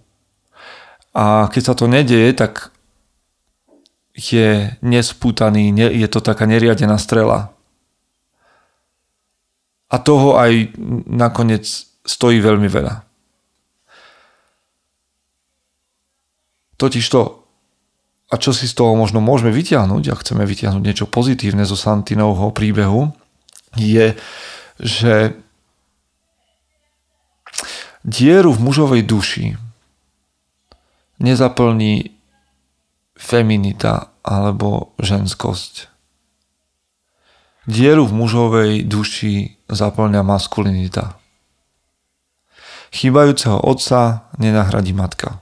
A 1.13 1.51
keď 1.51 1.61
sa 1.61 1.73
to 1.77 1.85
nedieje, 1.85 2.33
tak 2.33 2.73
je 4.13 4.77
nespútaný, 4.81 5.73
je 5.73 6.07
to 6.09 6.21
taká 6.21 6.45
neriadená 6.45 6.97
strela. 7.01 7.53
A 9.89 9.95
toho 10.01 10.37
aj 10.37 10.73
nakoniec 11.05 11.65
stojí 12.05 12.41
veľmi 12.41 12.65
veľa. 12.65 13.05
Totiž 16.77 17.05
to, 17.09 17.45
a 18.33 18.35
čo 18.41 18.49
si 18.51 18.65
z 18.65 18.73
toho 18.73 18.97
možno 18.97 19.21
môžeme 19.21 19.53
vyťahnuť, 19.53 20.03
ak 20.09 20.21
chceme 20.25 20.43
vyťahnuť 20.43 20.83
niečo 20.83 21.05
pozitívne 21.05 21.63
zo 21.63 21.77
Santinovho 21.77 22.49
príbehu, 22.49 23.13
je, 23.77 24.17
že 24.79 25.33
dieru 28.03 28.53
v 28.53 28.59
mužovej 28.59 29.01
duši 29.03 29.45
nezaplní 31.23 32.11
feminita 33.15 34.11
alebo 34.23 34.91
ženskosť. 34.99 35.87
Dieru 37.63 38.03
v 38.03 38.13
mužovej 38.13 38.71
duši 38.83 39.55
zaplňa 39.71 40.19
maskulinita. 40.19 41.15
Chýbajúceho 42.91 43.63
otca 43.63 44.27
nenahradí 44.35 44.91
matka. 44.91 45.39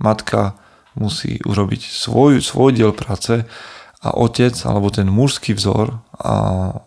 Matka 0.00 0.56
musí 0.96 1.38
urobiť 1.44 1.84
svoj, 1.84 2.40
svoj 2.40 2.72
diel 2.72 2.96
práce 2.96 3.44
a 4.00 4.08
otec 4.16 4.56
alebo 4.64 4.88
ten 4.88 5.06
mužský 5.06 5.52
vzor 5.54 6.00
a 6.16 6.34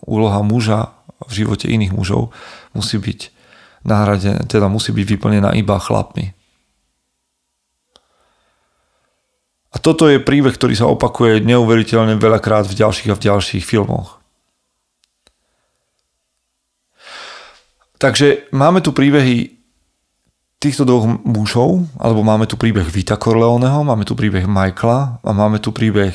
úloha 0.02 0.42
muža 0.42 0.98
v 1.28 1.46
živote 1.46 1.70
iných 1.70 1.94
mužov 1.94 2.34
musí 2.74 2.98
byť 2.98 3.20
nahradená, 3.86 4.46
teda 4.46 4.70
musí 4.70 4.94
byť 4.94 5.06
vyplnená 5.06 5.54
iba 5.58 5.78
chlapmi. 5.82 6.34
A 9.72 9.80
toto 9.80 10.12
je 10.12 10.20
príbeh, 10.20 10.52
ktorý 10.52 10.76
sa 10.76 10.92
opakuje 10.92 11.40
neuveriteľne 11.48 12.20
veľakrát 12.20 12.68
v 12.68 12.76
ďalších 12.76 13.10
a 13.12 13.18
v 13.18 13.24
ďalších 13.24 13.64
filmoch. 13.64 14.20
Takže 18.02 18.52
máme 18.52 18.82
tu 18.82 18.92
príbehy 18.92 19.62
týchto 20.58 20.84
dvoch 20.84 21.06
mužov, 21.22 21.86
alebo 22.02 22.26
máme 22.26 22.50
tu 22.50 22.58
príbeh 22.58 22.86
Vita 22.90 23.16
Corleoneho, 23.16 23.86
máme 23.86 24.04
tu 24.04 24.18
príbeh 24.18 24.50
Michaela 24.50 25.22
a 25.22 25.32
máme 25.32 25.62
tu 25.62 25.70
príbeh 25.70 26.14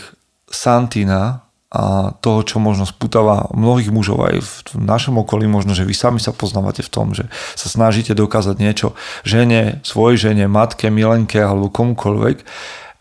Santina 0.51 1.46
a 1.76 2.16
toho, 2.25 2.40
čo 2.40 2.56
možno 2.56 2.88
sputáva 2.88 3.52
mnohých 3.52 3.92
mužov 3.92 4.25
aj 4.25 4.37
v 4.40 4.80
našom 4.80 5.21
okolí, 5.21 5.45
možno, 5.45 5.76
že 5.76 5.85
vy 5.85 5.92
sami 5.92 6.21
sa 6.25 6.33
poznávate 6.33 6.80
v 6.80 6.88
tom, 6.88 7.12
že 7.12 7.28
sa 7.52 7.68
snažíte 7.68 8.16
dokázať 8.16 8.56
niečo 8.56 8.97
žene, 9.28 9.85
svojej 9.85 10.33
žene, 10.33 10.49
matke, 10.49 10.88
milenke 10.88 11.37
alebo 11.37 11.68
komukoľvek 11.68 12.49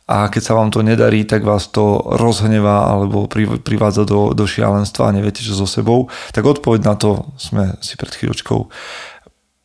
a 0.05 0.29
keď 0.29 0.41
sa 0.43 0.53
vám 0.53 0.69
to 0.69 0.85
nedarí, 0.85 1.25
tak 1.25 1.41
vás 1.41 1.71
to 1.71 2.03
rozhnevá 2.03 2.93
alebo 2.93 3.25
privádza 3.63 4.05
do, 4.05 4.37
do 4.37 4.45
šialenstva 4.45 5.09
a 5.09 5.15
neviete, 5.15 5.41
čo 5.41 5.57
so 5.57 5.65
sebou, 5.65 6.11
tak 6.29 6.45
odpoveď 6.45 6.81
na 6.83 6.93
to 6.99 7.31
sme 7.39 7.79
si 7.81 7.97
pred 7.97 8.13
chvíľočkou 8.13 8.69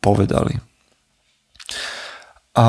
povedali. 0.01 0.57
A 2.57 2.67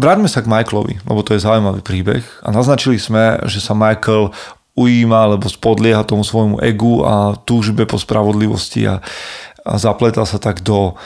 vráťme 0.00 0.26
sa 0.26 0.40
k 0.40 0.48
Michaelovi, 0.48 1.04
lebo 1.04 1.20
to 1.20 1.36
je 1.36 1.44
zaujímavý 1.44 1.84
príbeh 1.84 2.24
a 2.40 2.48
naznačili 2.48 2.96
sme, 2.96 3.38
že 3.44 3.60
sa 3.60 3.76
Michael 3.76 4.32
ujíma 4.74 5.28
alebo 5.28 5.46
spodlieha 5.46 6.08
tomu 6.08 6.24
svojmu 6.24 6.64
egu 6.64 7.04
a 7.04 7.36
túžbe 7.44 7.84
po 7.84 8.00
spravodlivosti 8.00 8.88
a, 8.88 9.04
a 9.62 9.72
zapleta 9.76 10.24
sa 10.24 10.40
tak 10.40 10.64
do 10.64 10.96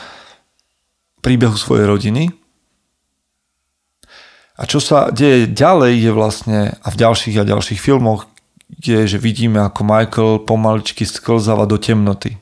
príbehu 1.21 1.59
svojej 1.59 1.91
rodiny 1.91 2.31
a 4.55 4.63
čo 4.71 4.79
sa 4.79 5.11
deje 5.11 5.51
ďalej 5.51 5.93
je 5.99 6.13
vlastne, 6.15 6.61
a 6.79 6.89
v 6.91 6.97
ďalších 6.97 7.37
a 7.43 7.49
ďalších 7.49 7.81
filmoch, 7.83 8.31
je, 8.71 9.03
že 9.07 9.19
vidíme, 9.19 9.59
ako 9.59 9.81
Michael 9.83 10.33
pomaličky 10.47 11.03
sklzáva 11.03 11.67
do 11.67 11.75
temnoty. 11.75 12.39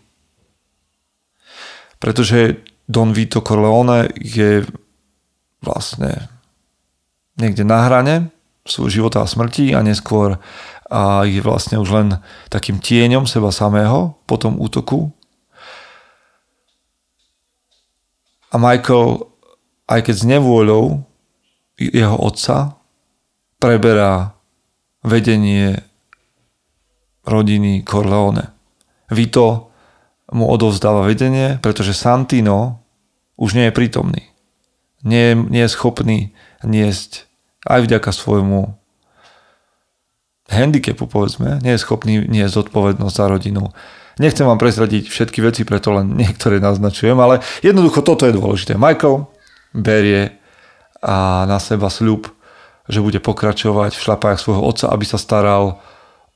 Pretože 1.97 2.61
Don 2.85 3.17
Vito 3.17 3.41
Corleone 3.41 4.13
je 4.21 4.67
vlastne 5.65 6.29
niekde 7.41 7.65
na 7.65 7.89
hrane 7.89 8.15
svojho 8.67 9.03
života 9.03 9.23
a 9.23 9.31
smrti 9.31 9.75
a 9.75 9.83
neskôr 9.83 10.39
a 10.93 11.25
je 11.25 11.41
vlastne 11.41 11.81
už 11.81 11.89
len 11.89 12.09
takým 12.53 12.77
tieňom 12.77 13.25
seba 13.25 13.49
samého 13.49 14.21
po 14.29 14.37
tom 14.37 14.61
útoku. 14.61 15.09
A 18.53 18.61
Michael, 18.61 19.25
aj 19.89 20.01
keď 20.05 20.15
s 20.21 20.29
nevôľou, 20.29 21.01
jeho 21.81 22.17
otca 22.21 22.77
preberá 23.57 24.37
vedenie 25.01 25.81
rodiny 27.25 27.81
Corleone. 27.89 28.53
Vito 29.09 29.73
mu 30.37 30.45
odovzdáva 30.53 31.09
vedenie, 31.09 31.57
pretože 31.65 31.97
Santino 31.97 32.85
už 33.41 33.57
nie 33.57 33.73
je 33.73 33.77
prítomný. 33.77 34.23
Nie, 35.03 35.35
nie 35.35 35.65
je 35.65 35.73
schopný 35.73 36.37
niesť 36.65 37.27
aj 37.67 37.87
vďaka 37.87 38.11
svojmu 38.11 38.75
handicapu, 40.51 41.09
povedzme, 41.09 41.63
nie 41.65 41.73
je 41.75 41.83
schopný 41.83 42.27
niesť 42.27 42.67
zodpovednosť 42.67 43.15
za 43.17 43.27
rodinu. 43.31 43.73
Nechcem 44.21 44.45
vám 44.45 44.61
prezradiť 44.61 45.09
všetky 45.09 45.41
veci, 45.41 45.63
preto 45.65 45.97
len 45.97 46.13
niektoré 46.23 46.61
naznačujem, 46.61 47.17
ale 47.17 47.41
jednoducho 47.65 48.05
toto 48.05 48.29
je 48.29 48.37
dôležité. 48.37 48.77
Michael 48.77 49.27
berie 49.73 50.37
a 51.03 51.49
na 51.49 51.59
seba 51.59 51.91
sľub, 51.91 52.31
že 52.87 53.03
bude 53.03 53.19
pokračovať 53.19 53.97
v 53.97 54.05
šlapách 54.05 54.39
svojho 54.39 54.63
otca, 54.63 54.87
aby 54.93 55.03
sa 55.07 55.19
staral 55.19 55.83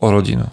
o 0.00 0.06
rodinu. 0.10 0.48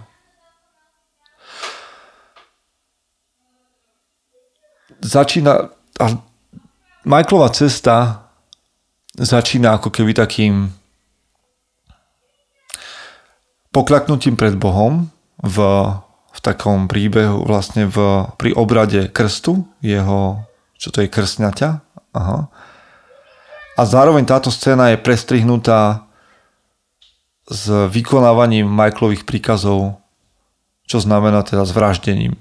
Začína, 5.03 5.73
a 5.99 6.05
Michaelova 7.03 7.51
cesta 7.51 8.22
začína 9.17 9.77
ako 9.77 9.93
keby 9.93 10.17
takým 10.17 10.73
poklaknutím 13.73 14.37
pred 14.37 14.57
Bohom 14.57 15.09
v, 15.41 15.57
v 16.33 16.39
takom 16.41 16.89
príbehu 16.89 17.45
vlastne 17.45 17.89
v, 17.89 18.29
pri 18.37 18.53
obrade 18.53 19.09
krstu 19.09 19.65
jeho, 19.81 20.45
čo 20.77 20.89
to 20.93 21.05
je 21.05 21.09
krstňaťa, 21.09 21.69
aha, 22.13 22.49
a 23.73 23.81
zároveň 23.89 24.29
táto 24.29 24.53
scéna 24.53 24.93
je 24.93 25.01
prestrihnutá 25.01 26.05
s 27.49 27.65
vykonávaním 27.89 28.69
Michaelových 28.69 29.25
príkazov, 29.25 29.97
čo 30.85 31.01
znamená 31.01 31.41
teda 31.41 31.65
s 31.65 31.73
vraždením. 31.73 32.37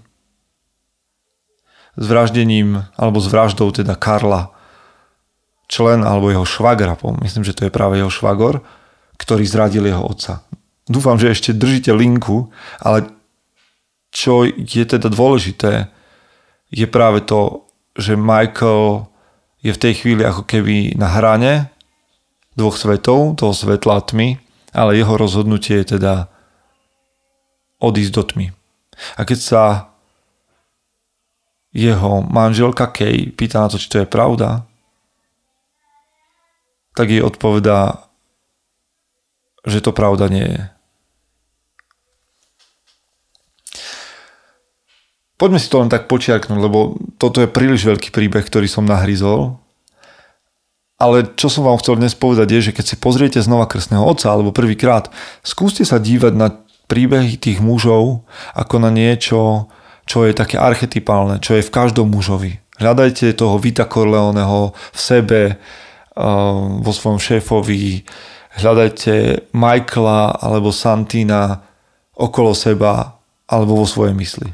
S 1.96 2.04
vraždením, 2.04 2.84
alebo 2.96 3.20
s 3.20 3.28
vraždou 3.32 3.72
teda 3.72 3.96
Karla, 3.96 4.52
člen 5.72 6.04
alebo 6.04 6.28
jeho 6.28 6.44
švagra, 6.44 7.00
myslím, 7.24 7.48
že 7.48 7.56
to 7.56 7.64
je 7.64 7.72
práve 7.72 7.96
jeho 7.96 8.12
švagor, 8.12 8.60
ktorý 9.16 9.48
zradil 9.48 9.88
jeho 9.88 10.04
otca. 10.04 10.44
Dúfam, 10.84 11.16
že 11.16 11.32
ešte 11.32 11.56
držíte 11.56 11.96
linku, 11.96 12.52
ale 12.76 13.08
čo 14.12 14.44
je 14.44 14.84
teda 14.84 15.08
dôležité, 15.08 15.88
je 16.68 16.84
práve 16.84 17.24
to, 17.24 17.64
že 17.96 18.20
Michael 18.20 19.08
je 19.64 19.72
v 19.72 19.80
tej 19.80 19.92
chvíli 20.04 20.20
ako 20.20 20.44
keby 20.44 21.00
na 21.00 21.08
hrane 21.08 21.72
dvoch 22.52 22.76
svetov, 22.76 23.40
toho 23.40 23.56
svetla 23.56 24.04
tmy, 24.04 24.36
ale 24.76 25.00
jeho 25.00 25.16
rozhodnutie 25.16 25.80
je 25.80 25.96
teda 25.96 26.28
odísť 27.80 28.12
do 28.12 28.22
tmy. 28.28 28.46
A 29.16 29.24
keď 29.24 29.38
sa 29.40 29.62
jeho 31.72 32.20
manželka 32.28 32.92
Kay 32.92 33.32
pýta 33.32 33.64
na 33.64 33.72
to, 33.72 33.80
či 33.80 33.88
to 33.88 34.04
je 34.04 34.08
pravda, 34.08 34.68
tak 36.92 37.08
jej 37.08 37.24
odpovedá, 37.24 38.08
že 39.64 39.80
to 39.80 39.94
pravda 39.94 40.28
nie 40.28 40.46
je. 40.46 40.62
Poďme 45.40 45.58
si 45.58 45.66
to 45.66 45.82
len 45.82 45.90
tak 45.90 46.06
počiarknúť, 46.06 46.60
lebo 46.62 46.94
toto 47.18 47.42
je 47.42 47.50
príliš 47.50 47.82
veľký 47.82 48.14
príbeh, 48.14 48.46
ktorý 48.46 48.70
som 48.70 48.86
nahryzol. 48.86 49.58
Ale 51.02 51.26
čo 51.34 51.50
som 51.50 51.66
vám 51.66 51.82
chcel 51.82 51.98
dnes 51.98 52.14
povedať 52.14 52.46
je, 52.54 52.70
že 52.70 52.74
keď 52.78 52.84
si 52.86 52.94
pozriete 52.94 53.42
znova 53.42 53.66
krstného 53.66 54.06
otca 54.06 54.30
alebo 54.30 54.54
prvýkrát, 54.54 55.10
skúste 55.42 55.82
sa 55.82 55.98
dívať 55.98 56.32
na 56.38 56.62
príbehy 56.86 57.42
tých 57.42 57.58
mužov 57.58 58.22
ako 58.54 58.86
na 58.86 58.94
niečo, 58.94 59.66
čo 60.06 60.22
je 60.22 60.30
také 60.30 60.62
archetypálne, 60.62 61.42
čo 61.42 61.58
je 61.58 61.66
v 61.66 61.74
každom 61.74 62.06
mužovi. 62.14 62.62
Hľadajte 62.78 63.34
toho 63.34 63.58
Vita 63.58 63.82
Corleoneho 63.82 64.70
v 64.70 64.98
sebe, 64.98 65.58
vo 66.82 66.92
svojom 66.92 67.16
šéfovi, 67.18 68.04
hľadajte 68.60 69.48
Michaela 69.56 70.36
alebo 70.36 70.68
Santina 70.72 71.64
okolo 72.12 72.52
seba 72.52 73.16
alebo 73.48 73.80
vo 73.80 73.86
svojej 73.88 74.12
mysli. 74.16 74.52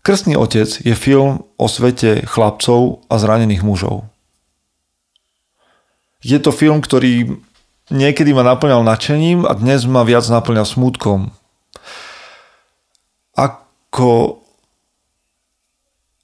Krstný 0.00 0.34
otec 0.34 0.80
je 0.80 0.94
film 0.96 1.44
o 1.60 1.66
svete 1.68 2.24
chlapcov 2.24 3.04
a 3.12 3.14
zranených 3.20 3.60
mužov. 3.60 4.08
Je 6.24 6.40
to 6.40 6.52
film, 6.52 6.80
ktorý 6.80 7.36
niekedy 7.92 8.32
ma 8.32 8.40
naplňal 8.40 8.80
nadšením 8.80 9.44
a 9.44 9.52
dnes 9.52 9.84
ma 9.84 10.00
viac 10.04 10.24
naplňa 10.24 10.64
smutkom. 10.64 11.32
Ako 13.36 14.39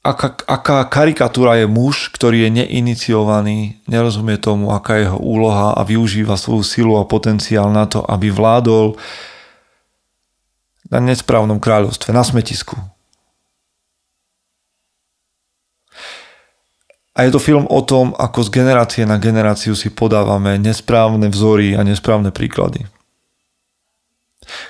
aká, 0.06 0.28
aká 0.46 0.86
karikatúra 0.86 1.58
je 1.58 1.66
muž, 1.66 2.14
ktorý 2.14 2.46
je 2.46 2.50
neiniciovaný, 2.62 3.82
nerozumie 3.90 4.38
tomu, 4.38 4.70
aká 4.70 5.02
je 5.02 5.10
jeho 5.10 5.18
úloha 5.18 5.74
a 5.74 5.82
využíva 5.82 6.38
svoju 6.38 6.62
silu 6.62 6.94
a 6.94 7.08
potenciál 7.08 7.74
na 7.74 7.90
to, 7.90 8.06
aby 8.06 8.30
vládol 8.30 8.94
na 10.86 11.02
nesprávnom 11.02 11.58
kráľovstve, 11.58 12.14
na 12.14 12.22
smetisku. 12.22 12.78
A 17.16 17.24
je 17.24 17.32
to 17.32 17.40
film 17.40 17.66
o 17.66 17.80
tom, 17.82 18.12
ako 18.14 18.44
z 18.46 18.62
generácie 18.62 19.02
na 19.08 19.16
generáciu 19.16 19.72
si 19.72 19.88
podávame 19.90 20.60
nesprávne 20.60 21.32
vzory 21.32 21.74
a 21.74 21.82
nesprávne 21.82 22.30
príklady. 22.30 22.86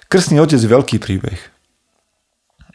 Krstný 0.08 0.40
otec 0.40 0.56
je 0.56 0.70
veľký 0.70 0.96
príbeh. 1.02 1.36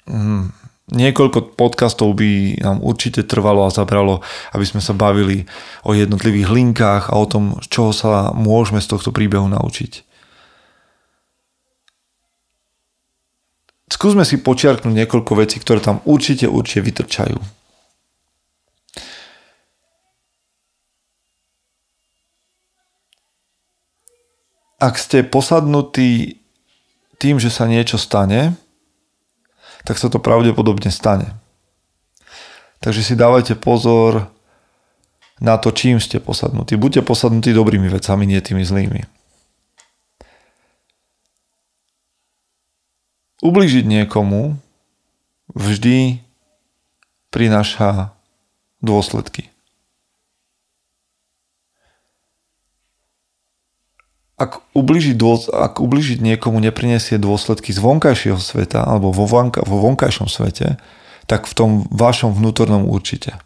Hmm 0.06 0.61
Niekoľko 0.92 1.56
podcastov 1.56 2.20
by 2.20 2.60
nám 2.60 2.84
určite 2.84 3.24
trvalo 3.24 3.64
a 3.64 3.72
zabralo, 3.72 4.20
aby 4.52 4.66
sme 4.68 4.84
sa 4.84 4.92
bavili 4.92 5.48
o 5.88 5.96
jednotlivých 5.96 6.52
linkách 6.52 7.04
a 7.08 7.16
o 7.16 7.24
tom, 7.24 7.56
čoho 7.72 7.96
sa 7.96 8.36
môžeme 8.36 8.84
z 8.84 8.92
tohto 8.92 9.16
príbehu 9.16 9.48
naučiť. 9.48 10.04
Skúsme 13.88 14.28
si 14.28 14.44
počiarknúť 14.44 14.92
niekoľko 14.92 15.32
vecí, 15.40 15.64
ktoré 15.64 15.80
tam 15.80 16.04
určite, 16.04 16.52
určite 16.52 16.84
vytrčajú. 16.84 17.40
Ak 24.82 25.00
ste 25.00 25.24
posadnutí 25.24 26.42
tým, 27.22 27.38
že 27.38 27.54
sa 27.54 27.70
niečo 27.70 28.02
stane, 28.02 28.58
tak 29.86 30.02
sa 30.02 30.08
to 30.10 30.18
pravdepodobne 30.18 30.90
stane. 30.90 31.38
Takže 32.82 33.06
si 33.06 33.14
dávajte 33.14 33.54
pozor 33.54 34.34
na 35.38 35.58
to, 35.62 35.70
čím 35.70 36.02
ste 36.02 36.18
posadnutí. 36.18 36.78
Buďte 36.78 37.06
posadnutí 37.06 37.54
dobrými 37.54 37.90
vecami, 37.90 38.26
nie 38.26 38.42
tými 38.42 38.66
zlými. 38.66 39.02
Ublížiť 43.42 43.86
niekomu 43.86 44.58
vždy 45.54 46.22
prináša 47.30 48.14
dôsledky. 48.82 49.51
Ak 54.42 54.66
ubližiť, 54.74 55.14
ak 55.54 55.78
ubližiť 55.78 56.18
niekomu 56.26 56.58
neprinesie 56.58 57.22
dôsledky 57.22 57.70
z 57.70 57.78
vonkajšieho 57.78 58.42
sveta 58.42 58.82
alebo 58.82 59.14
vo, 59.14 59.30
vonka, 59.30 59.62
vo 59.62 59.78
vonkajšom 59.86 60.26
svete, 60.26 60.82
tak 61.30 61.46
v 61.46 61.54
tom 61.54 61.70
vašom 61.94 62.34
vnútornom 62.34 62.90
určite. 62.90 63.38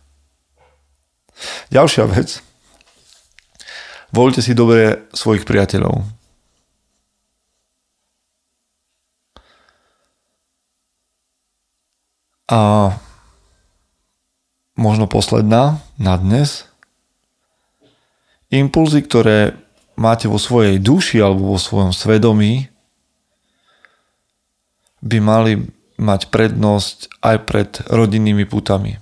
Ďalšia 1.67 2.07
vec. 2.07 2.39
Voľte 4.15 4.39
si 4.39 4.55
dobre 4.55 5.11
svojich 5.11 5.43
priateľov. 5.43 6.07
A 12.47 12.93
možno 14.79 15.11
posledná 15.11 15.83
na 15.99 16.15
dnes. 16.15 16.71
Impulzy, 18.53 19.03
ktoré 19.03 19.64
máte 19.95 20.27
vo 20.27 20.39
svojej 20.39 20.79
duši 20.79 21.19
alebo 21.23 21.55
vo 21.55 21.59
svojom 21.59 21.95
svedomí, 21.95 22.67
by 25.05 25.17
mali 25.21 25.51
mať 25.95 26.27
prednosť 26.27 27.23
aj 27.23 27.37
pred 27.47 27.69
rodinnými 27.87 28.43
putami. 28.43 28.99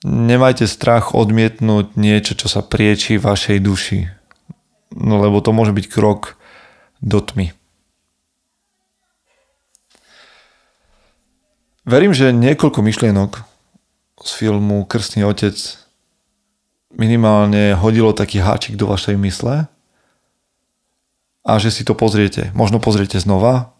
Nemajte 0.00 0.64
strach 0.64 1.12
odmietnúť 1.12 1.92
niečo, 2.00 2.32
čo 2.32 2.48
sa 2.48 2.64
prieči 2.64 3.20
vašej 3.20 3.58
duši, 3.60 4.00
no 4.96 5.20
lebo 5.20 5.44
to 5.44 5.52
môže 5.52 5.76
byť 5.76 5.86
krok 5.92 6.40
do 7.04 7.20
tmy. 7.20 7.52
Verím, 11.84 12.16
že 12.16 12.32
niekoľko 12.32 12.80
myšlienok 12.80 13.49
z 14.20 14.30
filmu 14.36 14.84
Krstný 14.84 15.24
otec 15.24 15.56
minimálne 16.94 17.72
hodilo 17.78 18.12
taký 18.12 18.42
háčik 18.42 18.76
do 18.76 18.90
vašej 18.90 19.16
mysle 19.16 19.70
a 21.46 21.52
že 21.56 21.70
si 21.72 21.82
to 21.86 21.96
pozriete. 21.96 22.52
Možno 22.52 22.82
pozriete 22.82 23.16
znova, 23.16 23.72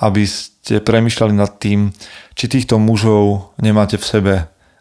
aby 0.00 0.24
ste 0.24 0.80
premyšľali 0.80 1.34
nad 1.36 1.60
tým, 1.60 1.92
či 2.34 2.48
týchto 2.48 2.80
mužov 2.80 3.54
nemáte 3.60 4.00
v 4.00 4.06
sebe 4.06 4.34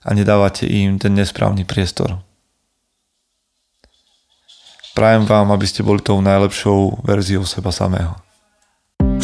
a 0.04 0.10
nedávate 0.16 0.66
im 0.66 0.98
ten 0.98 1.14
nesprávny 1.14 1.68
priestor. 1.68 2.24
Prajem 4.94 5.26
vám, 5.26 5.50
aby 5.50 5.66
ste 5.66 5.82
boli 5.82 6.06
tou 6.06 6.22
najlepšou 6.22 7.02
verziou 7.02 7.44
seba 7.50 7.74
samého. 7.74 8.14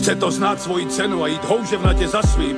Chce 0.02 0.18
to 0.18 0.34
znáť 0.34 0.58
svoji 0.66 0.86
cenu 0.90 1.22
a 1.22 1.30
ísť 1.30 1.46
houževnate 1.46 2.06
za 2.10 2.26
svým 2.26 2.58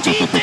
Stupid. 0.00 0.38